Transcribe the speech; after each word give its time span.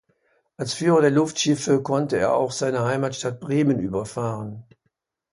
Als 0.57 0.73
Führer 0.73 1.01
der 1.01 1.11
Luftschiffe 1.11 1.83
konnte 1.83 2.17
er 2.17 2.33
auch 2.33 2.51
seine 2.51 2.83
Heimatstadt 2.85 3.39
Bremen 3.39 3.77
überfahren. 3.77 4.63